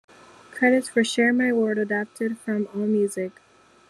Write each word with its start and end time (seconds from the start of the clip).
Credits 0.49 0.89
for 0.89 1.03
"Share 1.03 1.31
My 1.31 1.53
World" 1.53 1.77
adapted 1.77 2.39
from 2.39 2.65
Allmusic. 2.69 3.33